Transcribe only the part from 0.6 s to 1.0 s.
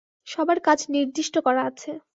কাজ